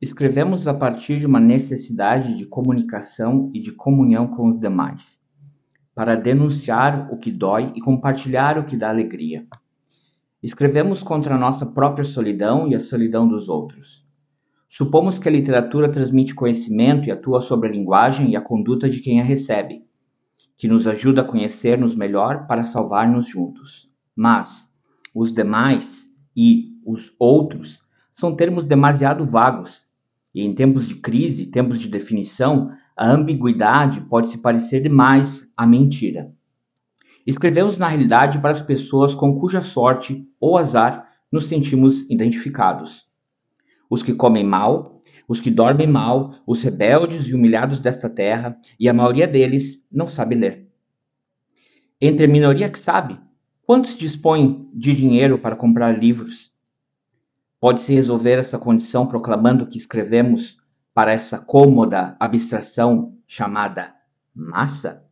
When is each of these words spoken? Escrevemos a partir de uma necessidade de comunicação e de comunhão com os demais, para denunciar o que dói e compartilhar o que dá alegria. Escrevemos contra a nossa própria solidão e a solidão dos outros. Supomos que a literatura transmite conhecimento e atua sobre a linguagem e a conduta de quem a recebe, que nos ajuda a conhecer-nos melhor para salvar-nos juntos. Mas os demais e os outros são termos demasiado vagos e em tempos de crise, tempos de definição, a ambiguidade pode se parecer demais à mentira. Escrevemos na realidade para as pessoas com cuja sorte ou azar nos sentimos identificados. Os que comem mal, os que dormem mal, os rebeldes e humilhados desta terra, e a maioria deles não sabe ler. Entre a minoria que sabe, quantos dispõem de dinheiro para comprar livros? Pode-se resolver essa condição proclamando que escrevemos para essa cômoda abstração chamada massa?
Escrevemos 0.00 0.68
a 0.68 0.74
partir 0.74 1.20
de 1.20 1.24
uma 1.24 1.40
necessidade 1.40 2.36
de 2.36 2.44
comunicação 2.44 3.50
e 3.54 3.60
de 3.60 3.72
comunhão 3.72 4.26
com 4.26 4.50
os 4.50 4.60
demais, 4.60 5.18
para 5.94 6.14
denunciar 6.14 7.10
o 7.10 7.16
que 7.16 7.32
dói 7.32 7.72
e 7.74 7.80
compartilhar 7.80 8.58
o 8.58 8.66
que 8.66 8.76
dá 8.76 8.90
alegria. 8.90 9.46
Escrevemos 10.42 11.02
contra 11.02 11.34
a 11.34 11.38
nossa 11.38 11.64
própria 11.64 12.04
solidão 12.04 12.68
e 12.68 12.74
a 12.74 12.80
solidão 12.80 13.26
dos 13.26 13.48
outros. 13.48 14.04
Supomos 14.68 15.18
que 15.18 15.30
a 15.30 15.32
literatura 15.32 15.90
transmite 15.90 16.34
conhecimento 16.34 17.06
e 17.06 17.10
atua 17.10 17.40
sobre 17.40 17.70
a 17.70 17.72
linguagem 17.72 18.30
e 18.30 18.36
a 18.36 18.40
conduta 18.42 18.90
de 18.90 19.00
quem 19.00 19.18
a 19.18 19.24
recebe, 19.24 19.82
que 20.58 20.68
nos 20.68 20.86
ajuda 20.86 21.22
a 21.22 21.24
conhecer-nos 21.24 21.96
melhor 21.96 22.46
para 22.46 22.64
salvar-nos 22.64 23.26
juntos. 23.30 23.88
Mas 24.14 24.68
os 25.14 25.32
demais 25.32 26.06
e 26.36 26.66
os 26.84 27.10
outros 27.18 27.82
são 28.12 28.36
termos 28.36 28.66
demasiado 28.66 29.24
vagos 29.24 29.85
e 30.36 30.42
em 30.42 30.54
tempos 30.54 30.86
de 30.86 30.96
crise, 30.96 31.46
tempos 31.46 31.80
de 31.80 31.88
definição, 31.88 32.70
a 32.94 33.10
ambiguidade 33.10 34.02
pode 34.02 34.28
se 34.28 34.36
parecer 34.42 34.82
demais 34.82 35.48
à 35.56 35.66
mentira. 35.66 36.30
Escrevemos 37.26 37.78
na 37.78 37.88
realidade 37.88 38.38
para 38.38 38.50
as 38.50 38.60
pessoas 38.60 39.14
com 39.14 39.40
cuja 39.40 39.62
sorte 39.62 40.28
ou 40.38 40.58
azar 40.58 41.08
nos 41.32 41.46
sentimos 41.46 42.04
identificados. 42.10 43.06
Os 43.88 44.02
que 44.02 44.12
comem 44.12 44.44
mal, 44.44 45.02
os 45.26 45.40
que 45.40 45.50
dormem 45.50 45.86
mal, 45.86 46.34
os 46.46 46.62
rebeldes 46.62 47.26
e 47.26 47.32
humilhados 47.32 47.80
desta 47.80 48.10
terra, 48.10 48.58
e 48.78 48.90
a 48.90 48.92
maioria 48.92 49.26
deles 49.26 49.80
não 49.90 50.06
sabe 50.06 50.34
ler. 50.34 50.68
Entre 51.98 52.26
a 52.26 52.28
minoria 52.28 52.68
que 52.68 52.78
sabe, 52.78 53.18
quantos 53.64 53.96
dispõem 53.96 54.68
de 54.74 54.92
dinheiro 54.92 55.38
para 55.38 55.56
comprar 55.56 55.98
livros? 55.98 56.54
Pode-se 57.60 57.92
resolver 57.92 58.38
essa 58.38 58.58
condição 58.58 59.06
proclamando 59.06 59.66
que 59.66 59.78
escrevemos 59.78 60.56
para 60.92 61.12
essa 61.12 61.38
cômoda 61.38 62.16
abstração 62.20 63.16
chamada 63.26 63.94
massa? 64.34 65.02